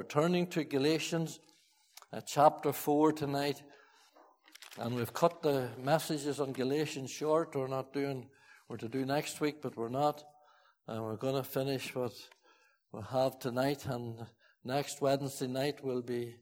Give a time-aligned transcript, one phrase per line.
[0.00, 1.40] returning to Galatians
[2.10, 3.62] uh, chapter 4 tonight.
[4.78, 7.54] And we've cut the messages on Galatians short.
[7.54, 8.26] We're not doing,
[8.66, 10.24] we're to do next week, but we're not.
[10.88, 12.14] And we're going to finish what
[12.94, 13.84] we have tonight.
[13.84, 14.24] And
[14.64, 16.36] next Wednesday night we'll be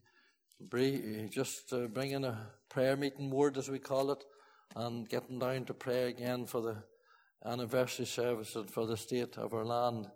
[1.29, 2.39] just uh, bringing a
[2.69, 4.23] prayer meeting word, as we call it,
[4.77, 6.77] and getting down to pray again for the
[7.45, 10.07] anniversary service and for the state of our land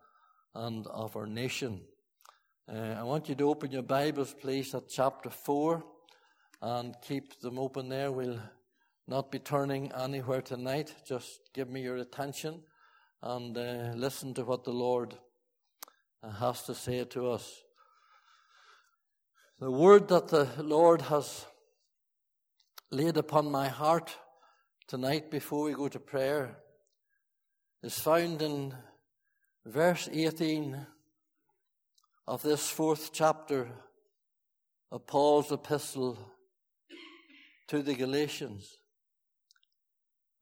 [0.54, 1.80] and of our nation.
[2.70, 5.82] Uh, I want you to open your Bibles, please, at chapter 4
[6.62, 8.12] and keep them open there.
[8.12, 8.38] We'll
[9.08, 10.94] not be turning anywhere tonight.
[11.04, 12.60] Just give me your attention
[13.20, 15.16] and uh, listen to what the Lord
[16.22, 17.62] uh, has to say to us.
[19.58, 21.44] The word that the Lord has
[22.92, 24.16] laid upon my heart
[24.86, 26.58] tonight before we go to prayer
[27.82, 28.72] is found in
[29.66, 30.86] verse 18
[32.26, 33.68] of this fourth chapter
[34.90, 36.18] of Paul's epistle
[37.68, 38.78] to the Galatians.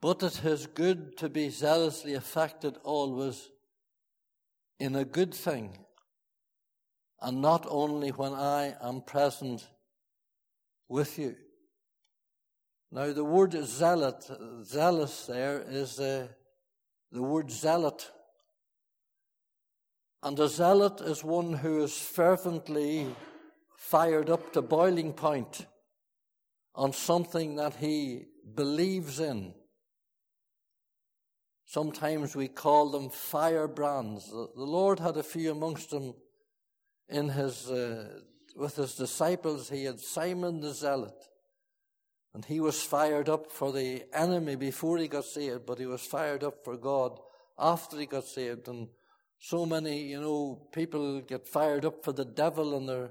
[0.01, 3.51] But it is good to be zealously affected always
[4.79, 5.77] in a good thing,
[7.21, 9.69] and not only when I am present
[10.89, 11.37] with you.
[12.91, 14.29] Now, the word zealot,
[14.65, 16.27] zealous there is uh,
[17.13, 18.11] the word zealot.
[20.23, 23.07] And a zealot is one who is fervently
[23.77, 25.67] fired up to boiling point
[26.75, 29.55] on something that he believes in.
[31.65, 34.31] Sometimes we call them firebrands.
[34.31, 36.15] The Lord had a few amongst them
[37.09, 38.21] in his, uh,
[38.57, 39.71] with his disciples.
[39.71, 41.15] He had Simon the Zealot.
[42.35, 46.03] And he was fired up for the enemy before he got saved, but he was
[46.03, 47.19] fired up for God
[47.59, 48.69] after he got saved.
[48.69, 48.89] And
[49.41, 53.11] so many, you know, people get fired up for the devil and they're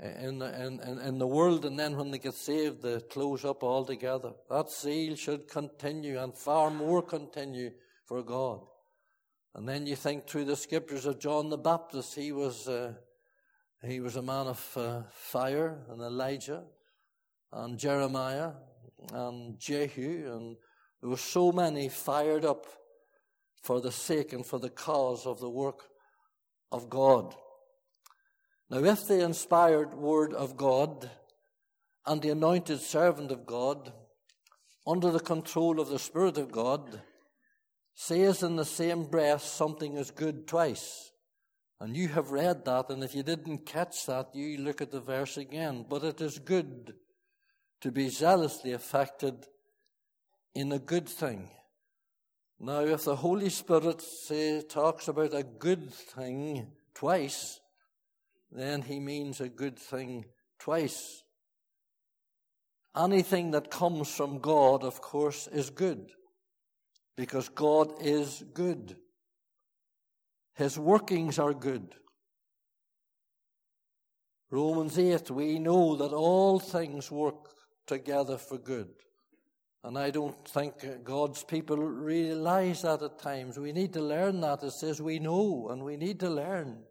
[0.00, 3.64] in, in, in, in the world, and then when they get saved, they close up
[3.64, 4.30] altogether.
[4.48, 7.70] That zeal should continue and far more continue
[8.06, 8.60] for God.
[9.56, 12.92] And then you think through the scriptures of John the Baptist, he was, uh,
[13.84, 16.62] he was a man of uh, fire, and Elijah,
[17.52, 18.52] and Jeremiah
[19.12, 20.56] and Jehu, and
[21.00, 22.66] there were so many fired up
[23.62, 25.84] for the sake and for the cause of the work
[26.70, 27.34] of God.
[28.70, 31.10] Now, if the inspired word of God
[32.06, 33.92] and the anointed servant of God,
[34.86, 37.02] under the control of the Spirit of God,
[37.94, 41.10] says in the same breath something is good twice,
[41.80, 45.00] and you have read that, and if you didn't catch that, you look at the
[45.00, 45.84] verse again.
[45.88, 46.94] But it is good
[47.80, 49.46] to be zealously affected
[50.54, 51.50] in a good thing.
[52.60, 57.60] Now, if the Holy Spirit say, talks about a good thing twice,
[58.50, 60.24] then he means a good thing
[60.58, 61.22] twice.
[62.96, 66.10] Anything that comes from God, of course, is good,
[67.16, 68.96] because God is good.
[70.54, 71.94] His workings are good.
[74.50, 77.50] Romans 8, we know that all things work
[77.86, 78.88] together for good.
[79.84, 80.74] And I don't think
[81.04, 83.58] God's people realize that at times.
[83.58, 84.62] We need to learn that.
[84.62, 86.82] It says we know and we need to learn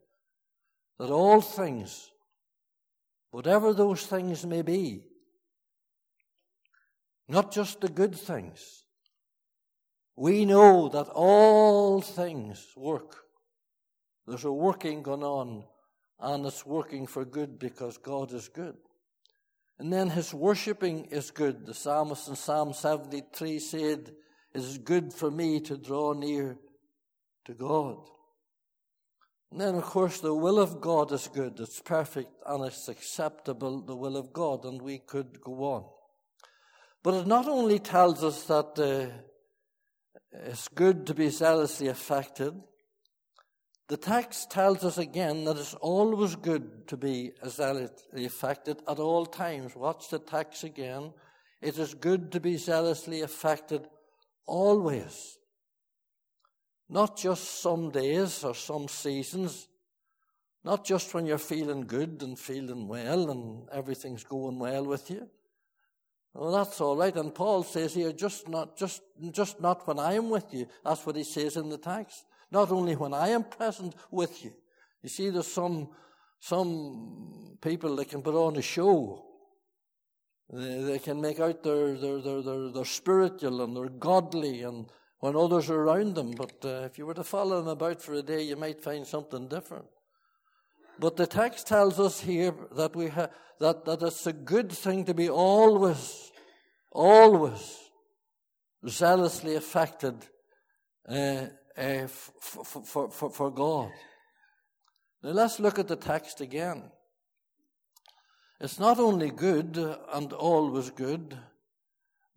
[0.97, 2.09] that all things,
[3.31, 5.03] whatever those things may be,
[7.27, 8.85] not just the good things,
[10.15, 13.17] we know that all things work.
[14.25, 15.65] There's a working going on,
[16.19, 18.75] and it's working for good because God is good.
[19.79, 21.65] And then his worshipping is good.
[21.65, 24.11] The psalmist in Psalm 73 said,
[24.53, 26.57] It is good for me to draw near
[27.45, 27.97] to God.
[29.51, 31.59] And then, of course, the will of God is good.
[31.59, 35.85] It's perfect and it's acceptable, the will of God, and we could go on.
[37.03, 39.13] But it not only tells us that uh,
[40.31, 42.53] it's good to be zealously affected,
[43.87, 49.25] the text tells us again that it's always good to be zealously affected at all
[49.25, 49.75] times.
[49.75, 51.13] Watch the text again.
[51.61, 53.87] It is good to be zealously affected
[54.45, 55.37] always.
[56.89, 59.69] Not just some days or some seasons.
[60.65, 65.29] Not just when you're feeling good and feeling well and everything's going well with you.
[66.33, 67.15] Well, that's all right.
[67.15, 69.01] And Paul says here, just not, just,
[69.31, 70.67] just not when I am with you.
[70.83, 74.53] That's what he says in the text not only when I am present with you.
[75.03, 75.89] You see, there's some,
[76.39, 79.23] some people that can put on a show.
[80.51, 84.85] They, they can make out they're, they're, they're, they're, they're spiritual and they're godly and
[85.19, 86.31] when others are around them.
[86.31, 89.05] But uh, if you were to follow them about for a day, you might find
[89.05, 89.85] something different.
[90.99, 93.29] But the text tells us here that we ha-
[93.59, 96.31] that, that it's a good thing to be always,
[96.91, 97.77] always
[98.87, 100.15] zealously affected
[101.07, 101.47] uh,
[101.77, 103.91] uh, for, for, for, for God.
[105.23, 106.91] Now let's look at the text again.
[108.59, 109.77] It's not only good
[110.11, 111.37] and always good,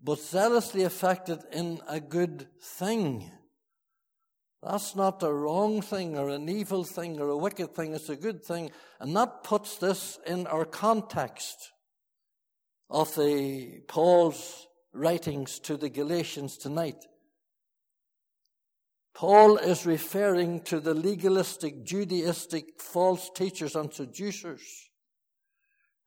[0.02, 3.31] but zealously affected in a good thing.
[4.62, 7.94] That's not a wrong thing or an evil thing or a wicked thing.
[7.94, 8.70] It's a good thing.
[8.98, 11.70] And that puts this in our context
[12.90, 17.06] of the Paul's writings to the Galatians tonight.
[19.20, 24.62] Paul is referring to the legalistic, Judaistic false teachers and seducers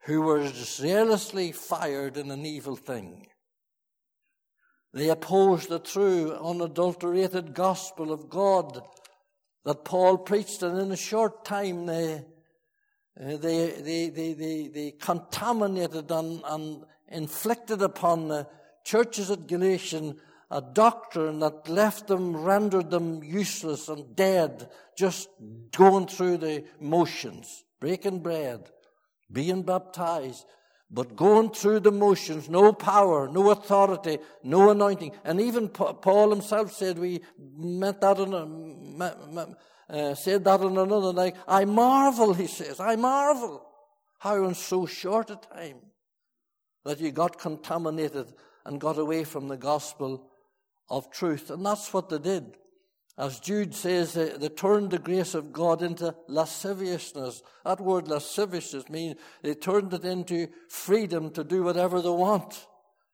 [0.06, 3.28] who were zealously fired in an evil thing.
[4.96, 8.82] They opposed the true, unadulterated gospel of God
[9.64, 14.92] that Paul preached, and in a short time they, uh, they, they, they, they, they
[15.00, 18.48] contaminated and, and inflicted upon the
[18.84, 20.20] churches at Galatian
[20.54, 25.28] a doctrine that left them, rendered them useless and dead, just
[25.76, 28.70] going through the motions, breaking bread,
[29.32, 30.46] being baptized,
[30.92, 35.12] but going through the motions, no power, no authority, no anointing.
[35.24, 37.22] And even Paul himself said we
[37.58, 39.56] meant that in a,
[39.90, 41.36] uh, said that in another night.
[41.48, 43.66] I marvel, he says, I marvel
[44.20, 45.78] how in so short a time
[46.86, 48.28] that you got contaminated
[48.66, 50.30] and got away from the gospel
[50.90, 51.50] of truth.
[51.50, 52.58] And that's what they did.
[53.18, 57.44] As Jude says, they, they, turned the grace of God into lasciviousness.
[57.64, 62.66] That word lasciviousness means they turned it into freedom to do whatever they want.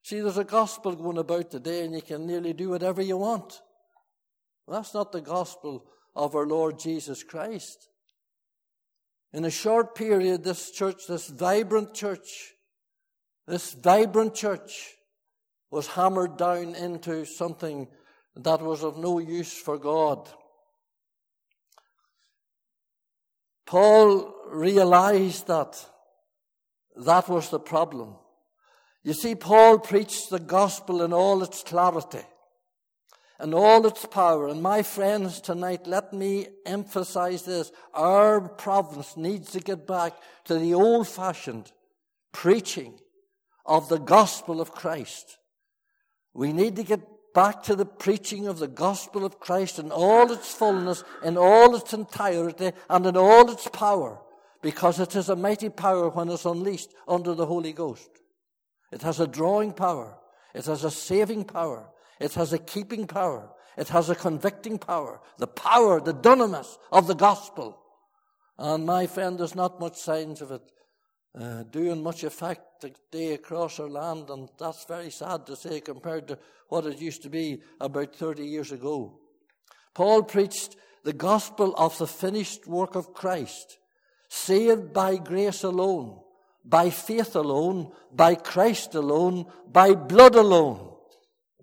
[0.03, 3.61] See, there's a gospel going about today and you can nearly do whatever you want.
[4.69, 7.89] That's not the gospel of our Lord Jesus Christ.
[9.33, 12.53] In a short period, this church, this vibrant church,
[13.47, 14.95] this vibrant church
[15.71, 17.87] was hammered down into something
[18.35, 20.29] that was of no use for God.
[23.65, 25.85] Paul realized that
[26.95, 28.15] that was the problem.
[29.03, 32.25] You see, Paul preached the gospel in all its clarity
[33.39, 34.49] and all its power.
[34.49, 37.71] And my friends, tonight, let me emphasize this.
[37.93, 40.13] Our province needs to get back
[40.45, 41.71] to the old fashioned
[42.33, 42.99] preaching
[43.65, 45.38] of the gospel of Christ.
[46.33, 47.01] We need to get
[47.33, 51.75] back to the preaching of the gospel of Christ in all its fullness, in all
[51.75, 54.19] its entirety, and in all its power,
[54.61, 58.09] because it is a mighty power when it's unleashed under the Holy Ghost.
[58.91, 60.17] It has a drawing power.
[60.53, 61.89] It has a saving power.
[62.19, 63.49] It has a keeping power.
[63.77, 65.21] It has a convicting power.
[65.37, 67.79] The power, the dunamis of the gospel.
[68.57, 70.61] And my friend, there's not much signs of it
[71.37, 76.27] uh, doing much effect today across our land, and that's very sad to say compared
[76.27, 76.39] to
[76.69, 79.19] what it used to be about 30 years ago.
[79.93, 83.77] Paul preached the gospel of the finished work of Christ,
[84.27, 86.19] saved by grace alone,
[86.65, 90.93] by faith alone, by Christ alone, by blood alone,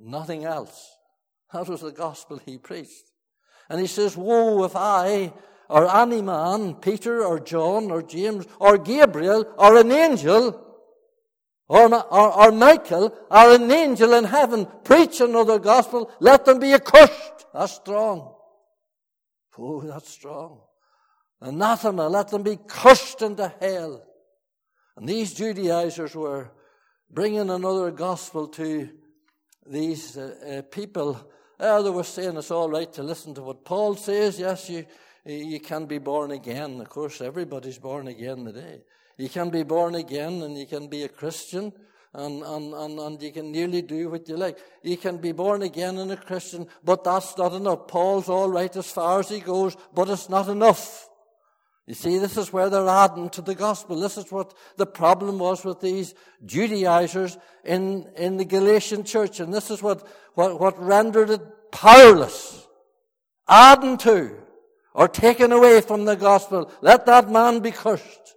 [0.01, 0.97] nothing else.
[1.53, 3.11] That was the gospel he preached.
[3.69, 5.33] And he says, Woe if I,
[5.69, 10.63] or any man, Peter or John or James or Gabriel or an angel
[11.69, 16.73] or, or, or Michael or an angel in heaven preach another gospel, let them be
[16.73, 17.47] accursed.
[17.53, 18.35] That's strong.
[19.59, 20.61] Oh, that's strong.
[21.41, 24.03] Anathema, let them be cursed into hell.
[24.97, 26.51] And these Judaizers were
[27.11, 28.91] bringing another gospel to
[29.67, 31.29] these uh, uh, people.
[31.59, 34.39] Uh, they were saying it's all right to listen to what Paul says.
[34.39, 34.87] Yes, you,
[35.27, 36.81] you can be born again.
[36.81, 38.83] Of course, everybody's born again today.
[39.19, 41.73] You can be born again and you can be a Christian
[42.15, 44.59] and, and, and, and you can nearly do what you like.
[44.83, 47.89] You can be born again and a Christian, but that's not enough.
[47.89, 51.09] Paul's all right as far as he goes, but it's not enough.
[51.87, 54.01] You see, this is where they're adding to the gospel.
[54.01, 56.15] This is what the problem was with these
[56.45, 59.39] Judaizers in, in the Galatian church.
[59.39, 62.67] And this is what, what, what rendered it powerless.
[63.49, 64.46] Adding to
[64.97, 68.35] or taken away from the gospel, let that man be cursed.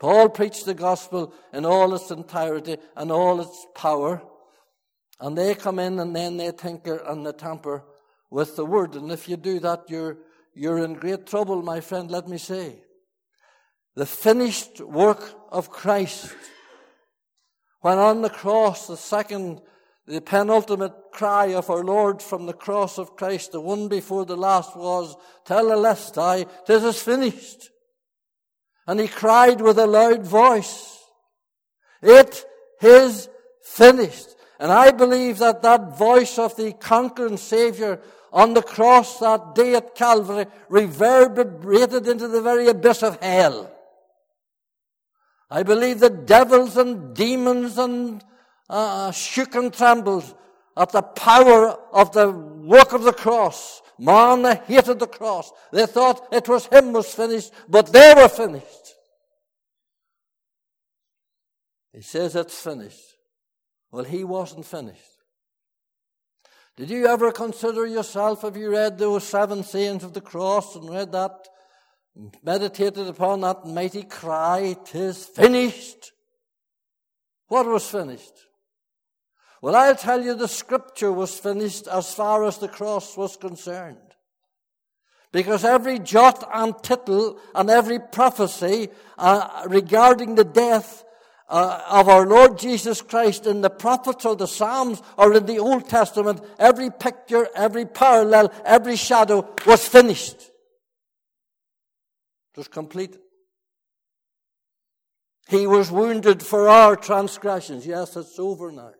[0.00, 4.20] Paul preached the gospel in all its entirety and all its power.
[5.20, 7.84] And they come in and then they tinker and they tamper
[8.32, 8.96] with the word.
[8.96, 10.18] And if you do that, you're,
[10.54, 12.80] you're in great trouble, my friend, let me say.
[13.94, 16.34] The finished work of Christ.
[17.80, 19.62] When on the cross, the second
[20.06, 24.36] the penultimate cry of our Lord from the cross of Christ, the one before the
[24.36, 27.70] last was, Tetelestai, this is finished.
[28.86, 30.98] And he cried with a loud voice,
[32.02, 32.44] It
[32.80, 33.28] is
[33.64, 34.28] finished.
[34.60, 38.00] And I believe that that voice of the conquering Savior
[38.32, 43.72] on the cross that day at Calvary reverberated into the very abyss of hell.
[45.50, 48.24] I believe that devils and demons and
[48.68, 50.36] uh, shook and trembled
[50.76, 53.82] at the power of the work of the cross.
[53.98, 55.50] Man hated the cross.
[55.72, 58.94] They thought it was him was finished, but they were finished.
[61.92, 63.14] He says it's finished.
[63.90, 65.00] Well, he wasn't finished.
[66.76, 70.90] Did you ever consider yourself, have you read those seven sayings of the cross and
[70.90, 71.48] read that,
[72.42, 76.12] meditated upon that mighty cry, "Tis finished?
[77.48, 78.45] What was finished?
[79.66, 84.14] Well, I'll tell you the scripture was finished as far as the cross was concerned.
[85.32, 91.04] Because every jot and tittle and every prophecy uh, regarding the death
[91.48, 95.58] uh, of our Lord Jesus Christ in the prophets or the Psalms or in the
[95.58, 100.42] Old Testament, every picture, every parallel, every shadow was finished.
[102.52, 103.16] It was complete.
[105.48, 107.84] He was wounded for our transgressions.
[107.84, 108.92] Yes, it's over now.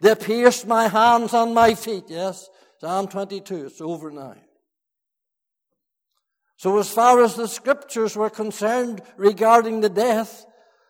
[0.00, 2.04] They pierced my hands and my feet.
[2.08, 2.48] Yes,
[2.80, 3.66] Psalm 22.
[3.66, 4.34] It's over now.
[6.56, 10.44] So, as far as the scriptures were concerned regarding the death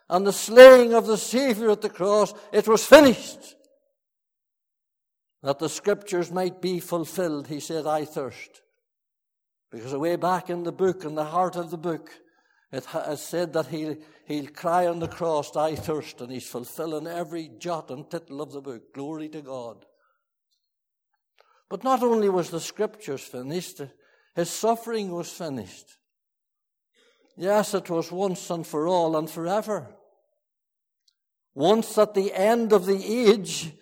[0.08, 3.54] and the slaying of the Savior at the cross, it was finished.
[5.42, 8.62] That the scriptures might be fulfilled, he said, I thirst.
[9.70, 12.10] Because away back in the book, in the heart of the book,
[12.72, 13.96] it has said that he'll,
[14.26, 18.52] he'll cry on the cross, I thirst, and he's fulfilling every jot and tittle of
[18.52, 18.94] the book.
[18.94, 19.84] Glory to God.
[21.68, 23.80] But not only was the scriptures finished,
[24.34, 25.96] his suffering was finished.
[27.36, 29.94] Yes, it was once and for all and forever.
[31.54, 33.72] Once at the end of the age,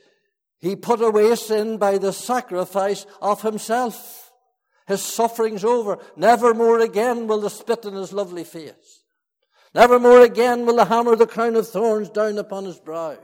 [0.59, 4.28] he put away sin by the sacrifice of himself.
[4.89, 5.99] His suffering's over.
[6.17, 9.03] Never more again will the spit in his lovely face.
[9.75, 13.19] Never more again will the hammer the crown of thorns down upon his brow.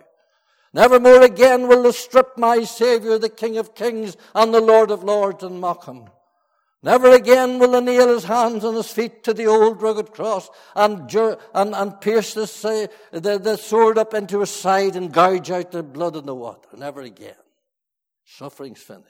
[0.74, 4.90] Never more again will they strip my Saviour, the King of kings and the Lord
[4.90, 6.04] of lords, and mock him.
[6.82, 10.50] Never again will he nail his hands and his feet to the old rugged cross
[10.76, 11.10] and,
[11.54, 15.82] and, and pierce the, the, the sword up into his side and gouge out the
[15.82, 16.68] blood in the water.
[16.76, 17.36] Never again.
[18.26, 19.08] Suffering's finished.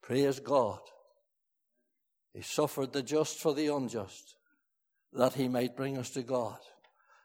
[0.00, 0.78] Praise God.
[2.38, 4.36] He suffered the just for the unjust
[5.12, 6.58] that he might bring us to God.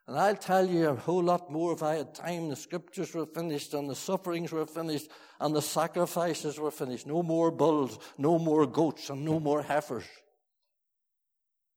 [0.08, 2.50] And I'll tell you a whole lot more if I had time.
[2.50, 7.06] The scriptures were finished and the sufferings were finished and the sacrifices were finished.
[7.06, 10.06] No more bulls, no more goats, and no more heifers.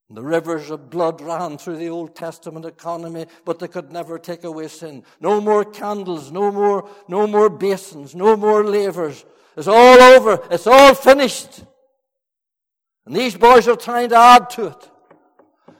[0.08, 4.44] The rivers of blood ran through the Old Testament economy, but they could never take
[4.44, 5.04] away sin.
[5.20, 9.26] No more candles, no more, no more basins, no more lavers.
[9.58, 10.42] It's all over.
[10.50, 11.64] It's all finished.
[13.06, 14.90] And these boys are trying to add to it.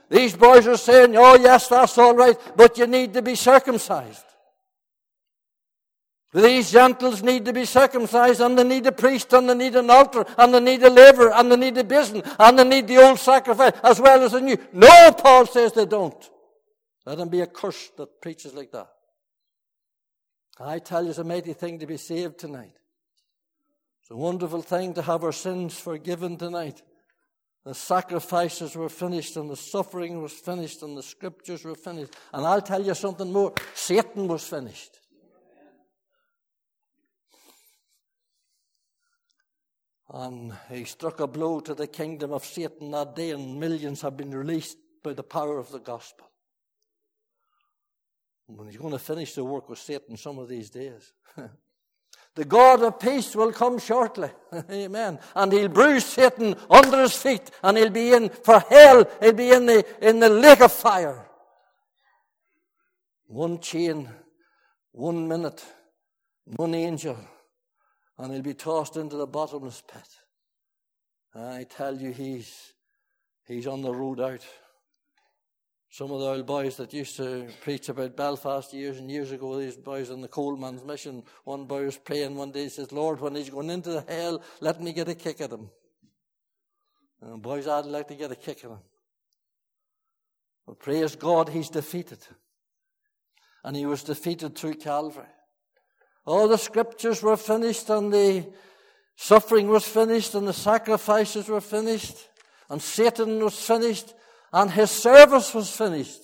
[0.09, 4.23] These boys are saying, oh yes, that's all right, but you need to be circumcised.
[6.33, 9.89] These gentles need to be circumcised, and they need a priest, and they need an
[9.89, 12.97] altar, and they need a laver, and they need a basin, and they need the
[12.97, 14.57] old sacrifice as well as the new.
[14.73, 16.29] No, Paul says they don't.
[17.05, 18.89] Let them be a curse that preaches like that.
[20.59, 22.73] I tell you, it's a mighty thing to be saved tonight.
[24.01, 26.81] It's a wonderful thing to have our sins forgiven tonight.
[27.67, 32.15] The sacrifices were finished and the suffering was finished and the scriptures were finished.
[32.31, 33.53] And I'll tell you something more.
[33.73, 34.97] Satan was finished.
[40.09, 44.15] And he struck a blow to the kingdom of Satan that day and millions have
[44.15, 46.25] been released by the power of the gospel.
[48.45, 51.11] When he's going to finish the work with Satan some of these days.
[52.37, 54.29] The God of peace will come shortly.
[54.71, 55.17] Amen.
[55.35, 59.09] And he'll bruise Satan under his feet and he'll be in for hell.
[59.19, 61.27] He'll be in the, in the lake of fire.
[63.25, 64.07] One chain,
[64.91, 65.65] one minute,
[66.45, 67.17] one angel,
[68.19, 70.07] and he'll be tossed into the bottomless pit.
[71.33, 72.55] I tell you, he's,
[73.47, 74.45] he's on the road out.
[75.89, 79.57] Some of the old boys that used to preach about Belfast years and years ago,
[79.57, 83.21] these boys on the Coalman's mission, one boy was praying one day, he says, Lord,
[83.21, 85.69] when he's going into the hell, let me get a kick at him.
[87.21, 88.79] And boys, I'd like to get a kick at him.
[90.67, 92.19] But praise God, he's defeated.
[93.63, 95.25] And he was defeated through Calvary.
[96.25, 98.45] All the scriptures were finished and the
[99.15, 102.17] suffering was finished and the sacrifices were finished.
[102.69, 104.13] and Satan was finished,
[104.53, 106.21] and his service was finished.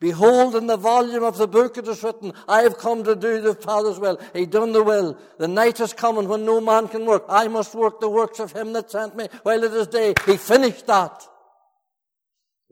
[0.00, 3.40] Behold, in the volume of the book it is written, I have come to do
[3.40, 4.20] the Father's will.
[4.32, 5.18] He done the will.
[5.38, 7.24] The night is coming when no man can work.
[7.28, 10.14] I must work the works of him that sent me while it is day.
[10.24, 11.26] He finished that.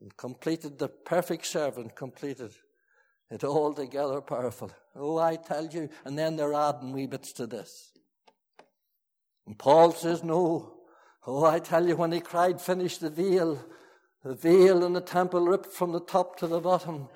[0.00, 2.53] And completed the perfect servant, completed
[3.29, 4.71] it all together powerful.
[4.95, 5.88] Oh, I tell you.
[6.05, 7.91] And then they're adding wee bits to this.
[9.49, 10.75] And Paul says, no.
[11.26, 13.65] Oh, I tell you, when he cried, finish the veil,
[14.26, 17.09] the veil in the temple ripped from the top to the bottom,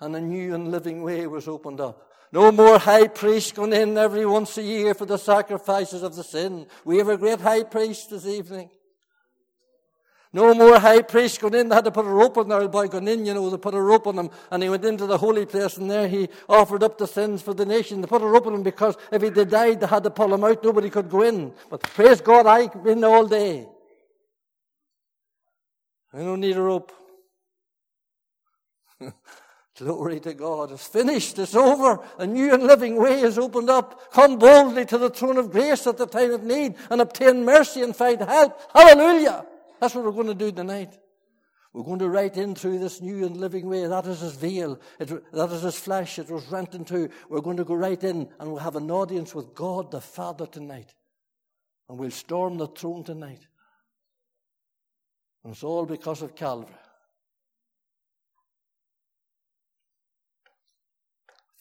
[0.00, 2.10] and a new and living way was opened up.
[2.32, 6.24] No more high priest going in every once a year for the sacrifices of the
[6.24, 6.66] sin.
[6.86, 8.70] We have a great high priest this evening.
[10.32, 11.68] No more high priest going in.
[11.68, 13.74] They had to put a rope on there by going in, you know, they put
[13.74, 16.82] a rope on him and he went into the holy place and there he offered
[16.82, 18.00] up the sins for the nation.
[18.00, 20.42] They put a rope on him because if he died, they had to pull him
[20.42, 20.64] out.
[20.64, 21.52] Nobody could go in.
[21.70, 23.68] But praise God, I've been all day.
[26.14, 26.92] I don't need a rope.
[29.76, 30.70] Glory to God.
[30.70, 31.38] It's finished.
[31.40, 31.98] It's over.
[32.18, 34.12] A new and living way is opened up.
[34.12, 37.82] Come boldly to the throne of grace at the time of need and obtain mercy
[37.82, 38.60] and find help.
[38.72, 39.44] Hallelujah.
[39.80, 40.96] That's what we're going to do tonight.
[41.72, 43.84] We're going to write in through this new and living way.
[43.88, 44.78] That is his veil.
[45.00, 46.20] It, that is his flesh.
[46.20, 47.10] It was rent in two.
[47.28, 50.46] We're going to go right in and we'll have an audience with God the Father
[50.46, 50.94] tonight.
[51.88, 53.48] And we'll storm the throne tonight.
[55.44, 56.74] And it's all because of Calvary.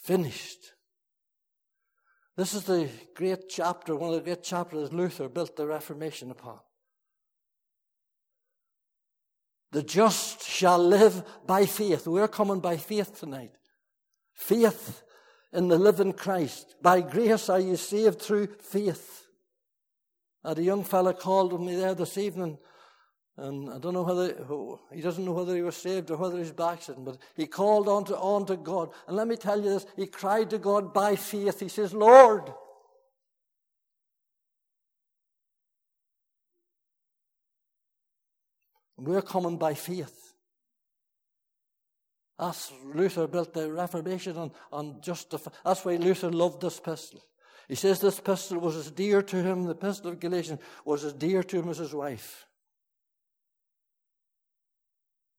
[0.02, 0.60] Finished.
[2.36, 6.60] This is the great chapter, one of the great chapters Luther built the Reformation upon.
[9.72, 12.08] The just shall live by faith.
[12.08, 13.54] We're coming by faith tonight.
[14.34, 15.04] Faith
[15.52, 16.76] in the living Christ.
[16.82, 19.28] By grace are you saved through faith.
[20.44, 22.58] I had a young fellow called on me there this evening,
[23.38, 24.36] and I don't know whether
[24.94, 28.06] he doesn't know whether he was saved or whether he's backslidden, but he called on
[28.06, 28.92] to, on to God.
[29.08, 31.60] And let me tell you this, he cried to God by faith.
[31.60, 32.54] He says, Lord,
[39.04, 40.34] We're coming by faith.
[42.40, 45.52] That's Luther built the Reformation on, on justify.
[45.64, 47.22] That's why Luther loved this pistol.
[47.68, 51.14] He says this pistol was as dear to him, the pistol of Galatians was as
[51.14, 52.46] dear to him as his wife.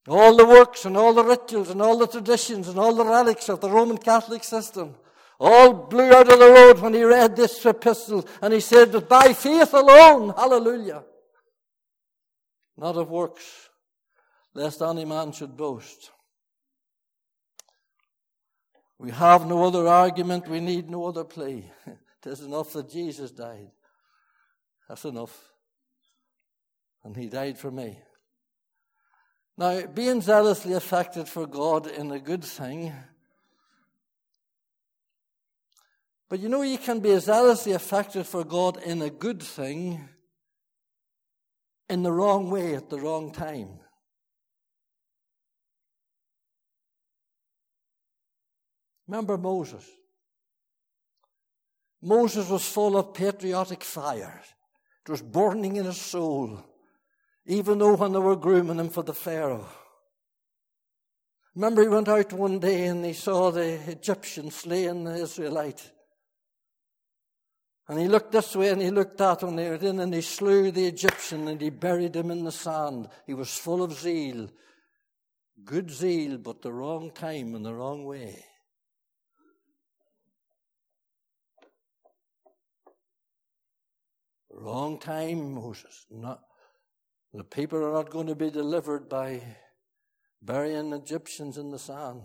[0.07, 3.49] All the works and all the rituals and all the traditions and all the relics
[3.49, 4.95] of the Roman Catholic system
[5.39, 9.09] all blew out of the road when he read this epistle and he said that
[9.09, 11.03] by faith alone, hallelujah
[12.77, 13.69] not of works,
[14.53, 16.11] lest any man should boast.
[18.97, 21.69] We have no other argument, we need no other plea.
[21.87, 23.71] it is enough that Jesus died.
[24.87, 25.37] That's enough.
[27.03, 27.99] And he died for me.
[29.57, 32.93] Now, being zealously affected for God in a good thing,
[36.27, 40.09] but you know, you can be zealously affected for God in a good thing
[41.89, 43.79] in the wrong way at the wrong time.
[49.07, 49.85] Remember Moses?
[52.01, 54.41] Moses was full of patriotic fire.
[55.05, 56.63] It was burning in his soul,
[57.45, 59.67] even though when they were grooming him for the Pharaoh.
[61.53, 65.91] Remember, he went out one day and he saw the Egyptian slaying the Israelite.
[67.87, 70.71] And he looked this way and he looked that and were in and he slew
[70.71, 73.07] the Egyptian and he buried him in the sand.
[73.27, 74.49] He was full of zeal.
[75.63, 78.43] Good zeal, but the wrong time and the wrong way.
[84.51, 86.05] Wrong time, Moses.
[86.09, 86.41] Not,
[87.35, 89.41] the people are not going to be delivered by
[90.41, 92.23] burying Egyptians in the sand.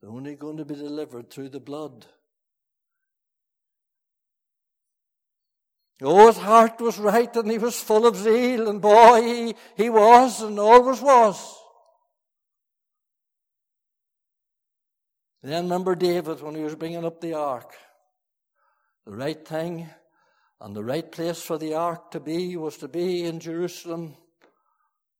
[0.00, 2.06] They're only going to be delivered through the blood.
[6.02, 9.90] Oh, his heart was right and he was full of zeal, and boy, he, he
[9.90, 11.56] was and always was.
[15.42, 17.74] Then remember David when he was bringing up the ark.
[19.04, 19.88] The right thing
[20.64, 24.16] and the right place for the ark to be was to be in Jerusalem.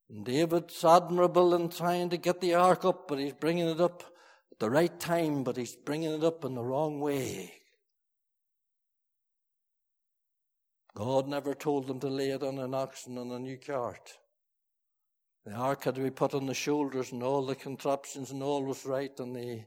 [0.09, 4.03] And David's admirable in trying to get the ark up, but he's bringing it up
[4.51, 7.53] at the right time, but he's bringing it up in the wrong way.
[10.97, 14.15] God never told them to lay it on an oxen on a new cart.
[15.45, 18.65] The ark had to be put on the shoulders and all the contraptions and all
[18.65, 19.65] was right and the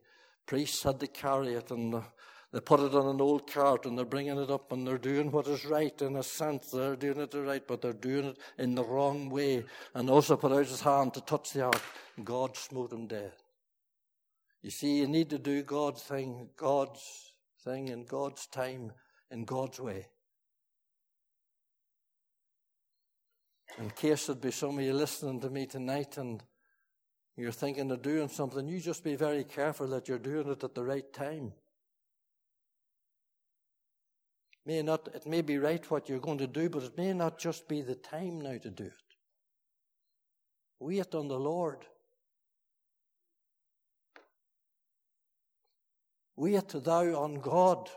[0.48, 2.04] priests had to carry it and the,
[2.54, 5.32] They put it on an old cart and they're bringing it up and they're doing
[5.32, 6.72] what is right in a sense.
[6.72, 9.66] They're doing it the right, but they're doing it in the wrong way.
[9.94, 11.82] And Uzzah put out his hand to touch the ark.
[12.24, 13.34] God smote him dead.
[14.62, 17.34] You see, you need to do God's thing, God's
[17.64, 18.94] thing in God's time,
[19.30, 20.08] in God's way.
[23.78, 26.42] In case there'd be some of you listening to me tonight and
[27.36, 30.74] you're thinking of doing something, you just be very careful that you're doing it at
[30.74, 31.52] the right time.
[34.68, 37.40] May not, it may be right what you're going to do, but it may not
[37.40, 38.92] just be the time now to do it.
[40.82, 41.86] Wait on the Lord.
[46.36, 47.90] Wait thou on God.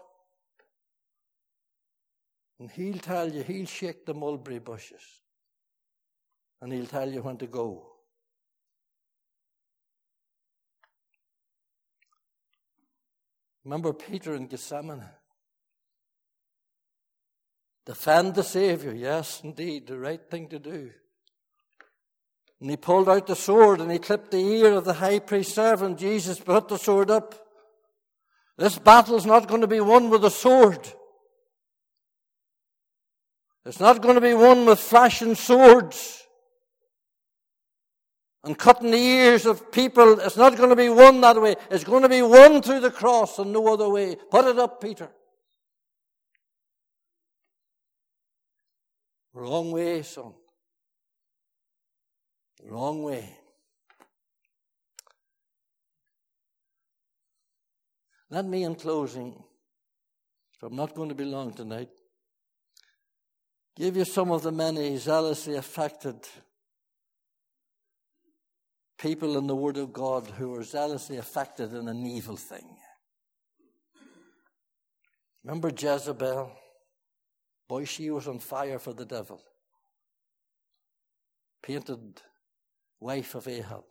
[2.61, 5.03] And He'll tell you, He'll shake the mulberry bushes.
[6.63, 7.85] And He'll tell you when to go.
[13.65, 15.03] Remember Peter in Gethsemane?
[17.91, 18.95] Defend the Savior.
[18.95, 20.93] Yes, indeed, the right thing to do.
[22.61, 25.55] And he pulled out the sword and he clipped the ear of the high priest's
[25.55, 25.99] servant.
[25.99, 27.35] Jesus put the sword up.
[28.57, 30.87] This battle's not going to be won with a sword.
[33.67, 36.23] It's not going to be won with flashing swords
[38.45, 40.21] and cutting the ears of people.
[40.21, 41.57] It's not going to be won that way.
[41.73, 44.15] It's going to be won through the cross and no other way.
[44.31, 45.11] Put it up, Peter.
[49.41, 50.35] Wrong way, son.
[52.63, 53.27] Wrong way.
[58.29, 59.43] Let me, in closing,
[60.55, 61.89] if I'm not going to be long tonight,
[63.77, 66.17] give you some of the many zealously affected
[68.99, 72.77] people in the Word of God who are zealously affected in an evil thing.
[75.43, 76.60] Remember Jezebel?
[77.71, 79.41] Boy, she was on fire for the devil.
[81.63, 82.21] Painted
[82.99, 83.85] wife of Ahab.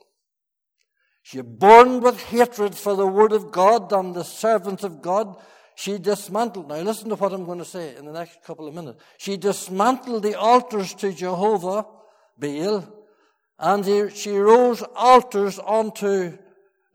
[1.24, 5.42] She burned with hatred for the word of God and the servants of God.
[5.76, 8.74] She dismantled, now listen to what I'm going to say in the next couple of
[8.74, 9.02] minutes.
[9.18, 11.86] She dismantled the altars to Jehovah,
[12.38, 12.84] Baal,
[13.58, 16.38] and she rose altars onto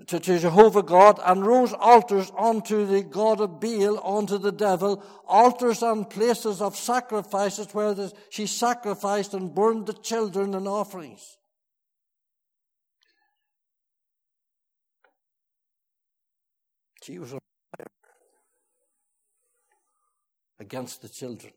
[0.07, 5.05] to, to, Jehovah God and rose altars unto the God of Baal, unto the devil,
[5.27, 11.37] altars and places of sacrifices where the, she sacrificed and burned the children and offerings.
[17.05, 17.87] She was fire
[20.59, 21.53] against the children.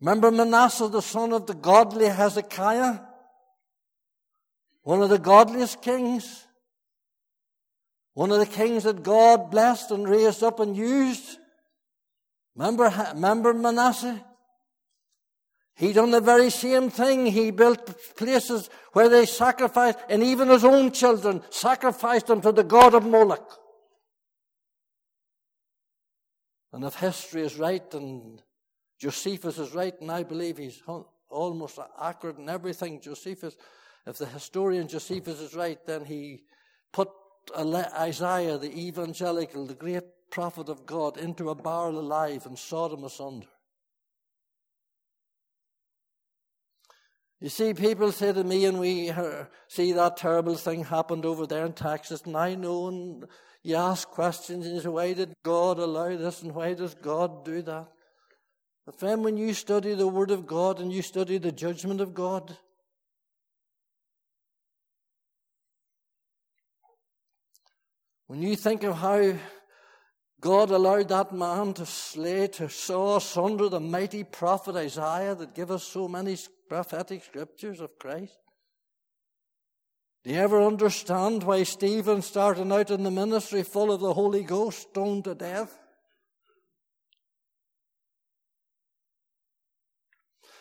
[0.00, 2.98] Remember Manasseh, the son of the godly Hezekiah?
[4.82, 6.46] One of the godliest kings.
[8.14, 11.38] One of the kings that God blessed and raised up and used.
[12.54, 14.22] Remember, remember Manasseh?
[15.74, 17.26] He done the very same thing.
[17.26, 22.62] He built places where they sacrificed, and even his own children sacrificed them to the
[22.62, 23.58] god of Moloch.
[26.72, 28.42] And if history is right, and
[29.00, 30.82] Josephus is right, and I believe he's
[31.30, 33.56] almost accurate in everything, Josephus,
[34.06, 36.42] if the historian Josephus is right, then he
[36.92, 37.08] put
[37.56, 43.04] Isaiah, the evangelical, the great prophet of God, into a barrel alive and sawed him
[43.04, 43.46] asunder.
[47.40, 49.12] You see, people say to me, and we
[49.66, 53.26] see that terrible thing happened over there in Texas, and I know, and
[53.64, 57.44] you ask questions, and you say, why did God allow this, and why does God
[57.44, 57.88] do that?
[58.86, 62.14] But friend, when you study the Word of God and you study the judgment of
[62.14, 62.56] God,
[68.32, 69.34] when you think of how
[70.40, 75.70] God allowed that man to slay, to saw asunder the mighty prophet Isaiah that give
[75.70, 78.38] us so many prophetic scriptures of Christ?
[80.24, 84.44] Do you ever understand why Stephen, starting out in the ministry full of the Holy
[84.44, 85.78] Ghost, stoned to death?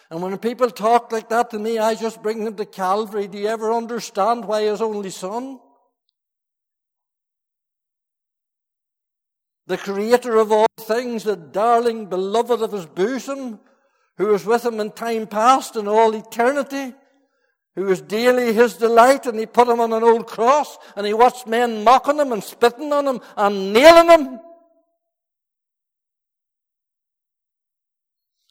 [0.10, 3.30] And when people talk like that to me, I just bring them to Calvary.
[3.30, 5.62] Do you ever understand why his only son?
[9.72, 13.58] The creator of all things, the darling beloved of his bosom,
[14.18, 16.94] who was with him in time past and all eternity,
[17.76, 21.14] who was daily his delight, and he put him on an old cross, and he
[21.14, 24.40] watched men mocking him and spitting on him and nailing him.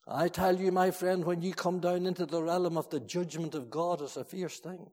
[0.08, 3.54] I tell you, my friend, when you come down into the realm of the judgment
[3.54, 4.90] of God, it's a fierce thing.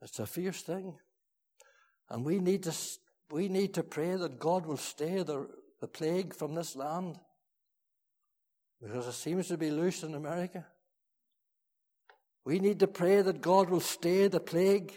[0.00, 0.94] It's a fierce thing.
[2.08, 2.74] And we need to,
[3.30, 5.48] we need to pray that God will stay the,
[5.80, 7.18] the plague from this land.
[8.80, 10.66] Because it seems to be loose in America.
[12.44, 14.92] We need to pray that God will stay the plague.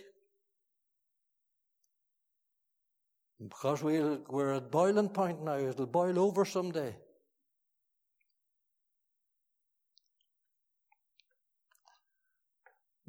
[3.41, 5.57] Because we we're at boiling point now.
[5.57, 6.95] It'll boil over someday.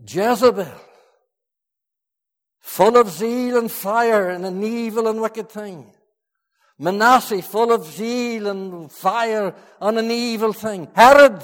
[0.06, 0.72] Jezebel,
[2.70, 5.92] full of zeal and fire and an evil and wicked thing.
[6.78, 10.88] Manasseh, full of zeal and fire and an evil thing.
[10.94, 11.42] Herod,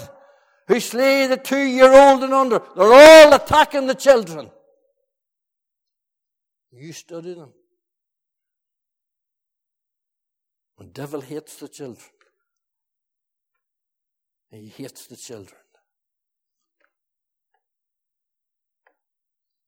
[0.69, 2.61] who slay the two year old and under.
[2.77, 4.53] They're all attacking the children.
[6.71, 7.53] You study them.
[10.79, 12.07] The devil hates the children.
[14.53, 15.61] He hates the children.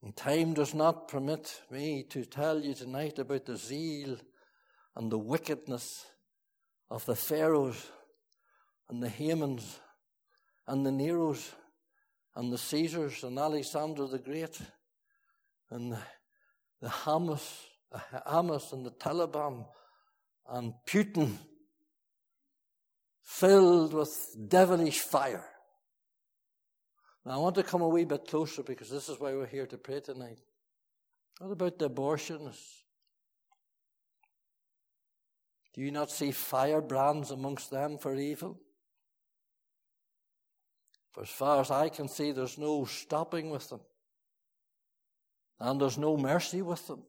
[0.09, 4.17] And time does not permit me to tell you tonight about the zeal
[4.97, 6.07] and the wickedness
[6.91, 7.91] of the Pharaohs
[8.89, 9.81] and the Hamans
[10.67, 11.51] and the Neros
[12.35, 14.59] and the Caesars and Alexander the Great
[15.69, 15.93] and
[16.81, 17.47] the, Hamas,
[18.27, 19.67] Hamas and the Taliban
[20.49, 21.37] and Putin
[23.23, 24.09] filled with
[24.49, 25.45] devilish fire.
[27.31, 29.77] I want to come a wee bit closer because this is why we're here to
[29.77, 30.39] pray tonight.
[31.39, 32.83] What about the abortionists?
[35.75, 38.59] Do you not see firebrands amongst them for evil?
[41.13, 43.81] For as far as I can see, there's no stopping with them.
[45.61, 47.03] And there's no mercy with them.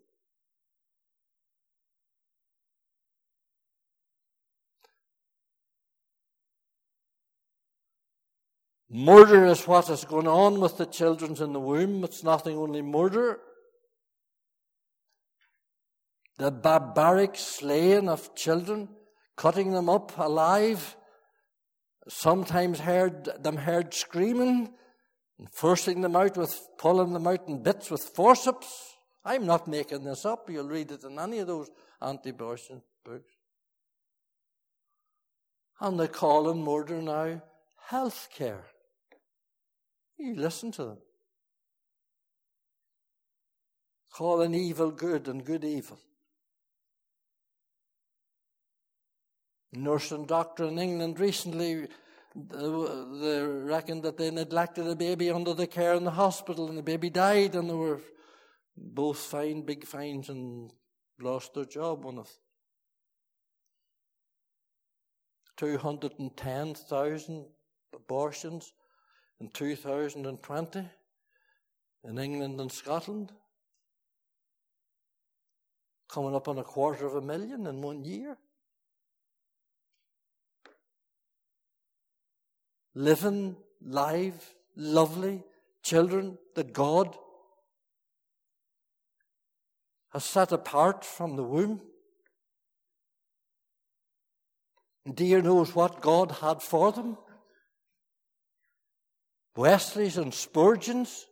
[8.92, 12.04] Murder is what is going on with the children in the womb.
[12.04, 13.40] It's nothing only murder.
[16.38, 18.90] The barbaric slaying of children,
[19.36, 20.96] cutting them up alive,
[22.08, 24.74] sometimes heard them heard screaming
[25.38, 28.96] and forcing them out with pulling them out in bits with forceps.
[29.24, 30.50] I'm not making this up.
[30.50, 31.70] You'll read it in any of those
[32.02, 33.32] anti-abortion books.
[35.80, 37.44] And they call in murder now
[37.88, 38.66] health care.
[40.20, 40.98] You listen to them.
[44.12, 45.98] Call an evil good and good evil.
[49.72, 51.88] Nurse and doctor in England recently
[52.54, 56.78] uh, they reckoned that they neglected a baby under the care in the hospital and
[56.78, 58.02] the baby died and they were
[58.76, 60.72] both fined big fines and
[61.22, 62.30] lost their job, one of
[65.58, 67.46] 210,000
[67.94, 68.74] abortions
[69.40, 70.86] in 2020
[72.04, 73.32] in England and Scotland.
[76.10, 78.38] Coming up on a quarter of a million in one year.
[82.96, 85.44] Living, live, lovely
[85.84, 87.16] children that God
[90.12, 91.82] has set apart from the womb.
[95.14, 97.18] Dear knows what God had for them.
[99.56, 101.26] Wesleys and Spurgeons.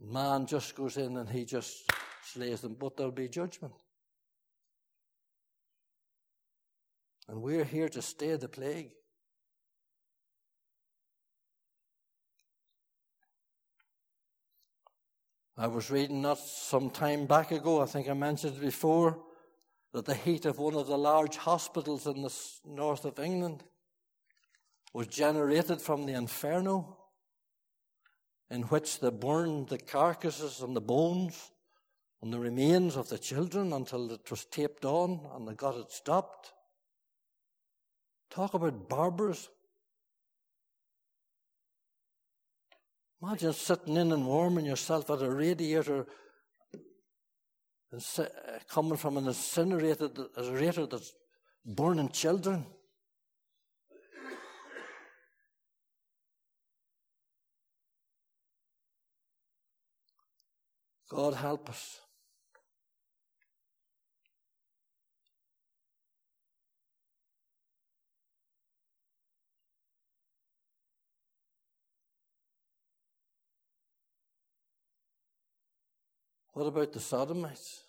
[0.00, 1.90] Man just goes in and he just
[2.22, 3.74] slays them, but there'll be judgment.
[7.28, 8.92] And we're here to stay the plague.
[15.58, 19.18] I was reading not some time back ago, I think I mentioned it before,
[19.92, 22.32] that the heat of one of the large hospitals in the
[22.64, 23.64] north of England
[24.92, 26.96] was generated from the inferno
[28.50, 31.50] in which they burned the carcasses and the bones
[32.22, 35.90] and the remains of the children until it was taped on and they got it
[35.92, 36.52] stopped.
[38.30, 39.52] Talk about barbarism.
[43.22, 46.06] Imagine sitting in and warming yourself at a radiator
[48.68, 51.12] coming from an incinerator that's
[51.64, 52.64] burning children.
[61.18, 62.00] God help us.
[76.52, 77.82] What about the Sodomites?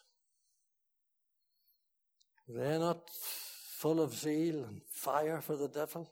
[2.48, 6.12] They're not full of zeal and fire for the devil.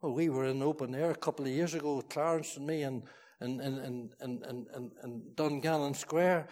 [0.00, 3.02] Well, we were in open air a couple of years ago, Clarence and me, in,
[3.40, 6.48] in, in, in, in, in, in Dungannon Square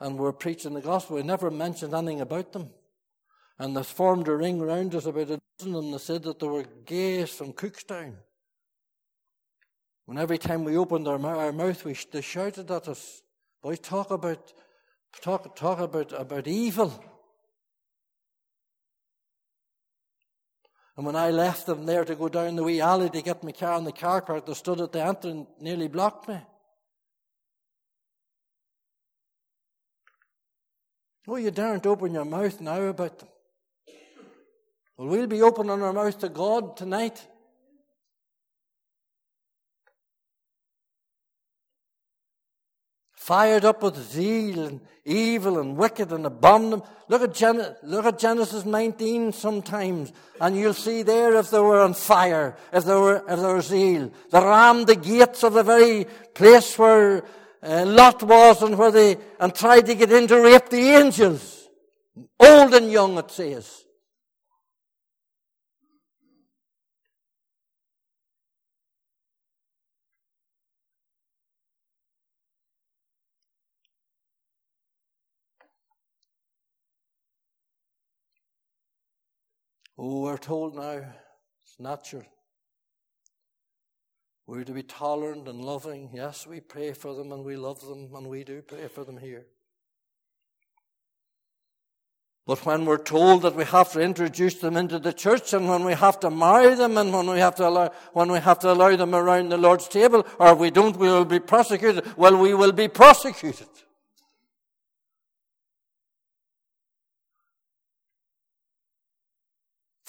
[0.00, 1.16] and were preaching the gospel.
[1.16, 2.70] We never mentioned anything about them.
[3.58, 6.48] And they formed a ring round us about a dozen and they said that they
[6.48, 8.14] were gays from Cookstown.
[10.08, 13.22] And every time we opened our, our mouth, we, they shouted at us,
[13.62, 14.52] boys, talk about,
[15.20, 17.02] talk, talk about, about evil.
[20.96, 23.52] And when I left them there to go down the wee alley to get my
[23.52, 26.38] car in the car park, they stood at the entrance and nearly blocked me.
[31.26, 33.28] Oh, you daren't open your mouth now about them.
[34.96, 37.26] Well, we'll be opening our mouth to God tonight.
[43.22, 46.88] Fired up with zeal and evil and wicked and abominable.
[47.06, 51.80] Look at, Gen- look at Genesis 19 sometimes, and you'll see there if they were
[51.80, 54.10] on fire, if they were, if they were zeal.
[54.32, 57.24] They rammed the gates of the very place where
[57.62, 61.68] uh, Lot was and where they, and tried to get in to rape the angels.
[62.40, 63.84] Old and young, it says.
[79.98, 81.02] Oh, we're told now
[81.64, 82.24] it's natural.
[84.46, 86.10] We're to be tolerant and loving.
[86.12, 89.18] Yes, we pray for them and we love them and we do pray for them
[89.18, 89.46] here.
[92.44, 95.84] But when we're told that we have to introduce them into the church and when
[95.84, 98.72] we have to marry them and when we have to allow, when we have to
[98.72, 102.16] allow them around the Lord's table, or if we don't, we will be prosecuted.
[102.16, 103.68] Well, we will be prosecuted.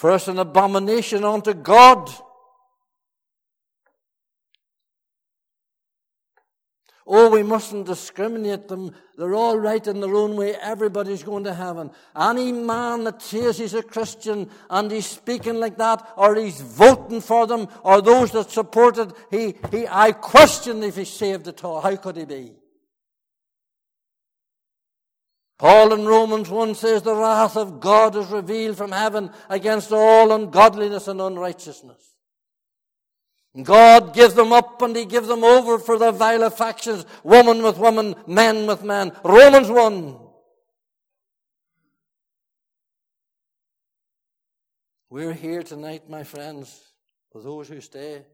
[0.04, 2.12] For us, an abomination unto God.
[7.08, 8.94] Oh, we mustn't discriminate them.
[9.18, 10.56] They're all right in their own way.
[10.56, 11.89] Everybody's going to heaven.
[12.20, 17.22] Any man that says he's a Christian and he's speaking like that, or he's voting
[17.22, 21.63] for them, or those that support it, he, he, I question if he's saved at
[21.63, 21.80] all.
[21.80, 22.52] How could he be?
[25.63, 30.34] Paul in Romans 1 says the wrath of God is revealed from heaven against all
[30.34, 32.17] ungodliness and unrighteousness.
[33.62, 37.78] God gives them up and He gives them over for their vile affections, woman with
[37.78, 39.13] woman, men with men.
[39.23, 40.19] Romans 1.
[45.10, 46.78] We're here tonight, my friends,
[47.32, 48.26] for those who stay.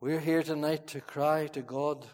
[0.00, 2.06] We're here tonight to cry to God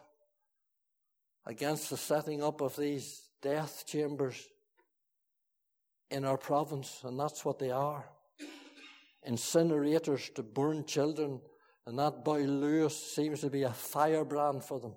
[1.48, 4.46] against the setting up of these death chambers
[6.10, 8.04] in our province, and that's what they are.
[9.26, 11.40] Incinerators to burn children,
[11.86, 14.92] and that boy Lewis seems to be a firebrand for them.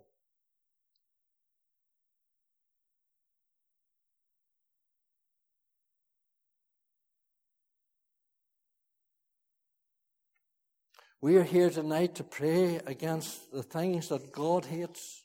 [11.22, 15.21] We are here tonight to pray against the things that God hates.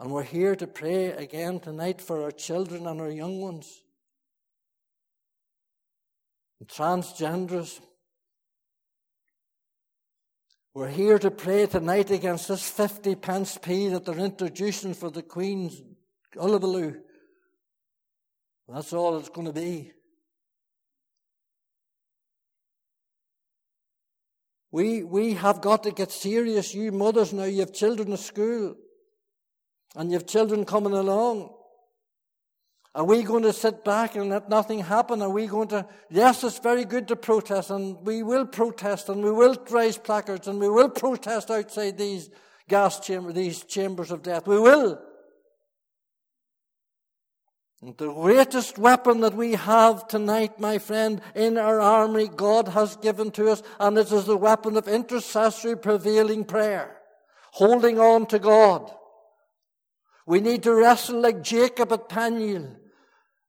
[0.00, 3.82] And we're here to pray again tonight for our children and our young ones.
[6.60, 7.80] And transgenderism.
[10.72, 15.22] We're here to pray tonight against this 50 pence P that they're introducing for the
[15.22, 15.82] Queen's
[16.32, 17.00] hullabaloo.
[18.68, 19.92] That's all it's going to be.
[24.70, 26.74] We, we have got to get serious.
[26.74, 28.76] You mothers now, you have children at school
[29.98, 31.50] and you have children coming along.
[32.94, 35.20] Are we going to sit back and let nothing happen?
[35.20, 39.22] Are we going to, yes, it's very good to protest and we will protest and
[39.22, 42.30] we will raise placards and we will protest outside these
[42.68, 44.46] gas chambers, these chambers of death.
[44.46, 45.00] We will.
[47.82, 52.96] And the greatest weapon that we have tonight, my friend, in our army, God has
[52.96, 56.96] given to us, and it is the weapon of intercessory prevailing prayer.
[57.52, 58.92] Holding on to God.
[60.28, 62.76] We need to wrestle like Jacob at Peniel,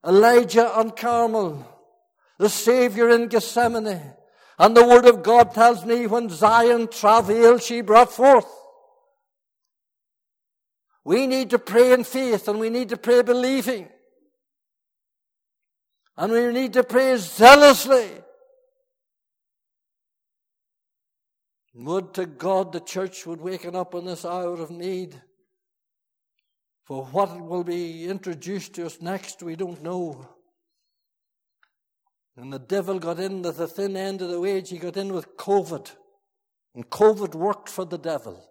[0.07, 1.67] Elijah on Carmel,
[2.37, 4.13] the Savior in Gethsemane.
[4.57, 8.47] And the Word of God tells me when Zion travailed, she brought forth.
[11.03, 13.89] We need to pray in faith and we need to pray believing.
[16.15, 18.09] And we need to pray zealously.
[21.73, 25.21] Would to God the church would waken up in this hour of need.
[26.89, 30.27] For what will be introduced to us next, we don't know.
[32.35, 34.71] And the devil got in at the thin end of the wedge.
[34.71, 35.91] He got in with COVID.
[36.73, 38.43] And COVID worked for the devil.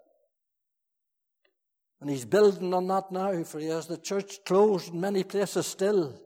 [2.01, 5.67] And he's building on that now, for he has the church closed in many places
[5.67, 6.23] still.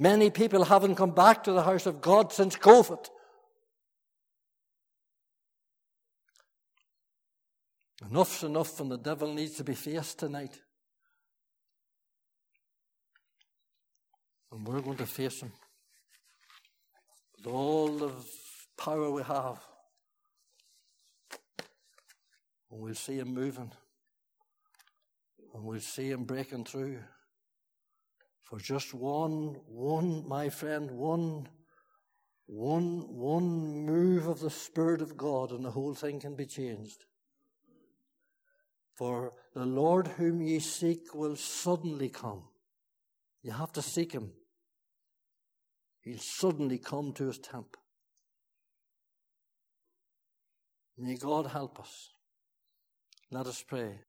[0.00, 3.10] Many people haven't come back to the house of God since COVID.
[8.04, 10.60] Enough's enough, and the devil needs to be faced tonight.
[14.52, 15.52] And we're going to face him
[17.36, 18.12] with all the
[18.76, 19.60] power we have.
[22.70, 23.72] And we'll see him moving.
[25.54, 26.98] And we'll see him breaking through.
[28.44, 31.48] For just one, one, my friend, one,
[32.46, 37.04] one, one move of the Spirit of God, and the whole thing can be changed.
[38.98, 42.42] For the Lord whom ye seek will suddenly come.
[43.44, 44.32] You have to seek him.
[46.00, 47.76] He'll suddenly come to his tent.
[50.96, 52.10] May God help us.
[53.30, 54.00] Let us pray.